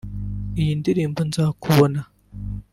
Iyi 0.61 0.73
ndirimbo 0.79 1.19
Nzakubona 1.29 1.99